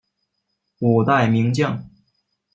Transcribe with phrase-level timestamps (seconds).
[0.79, 1.87] 五代名将。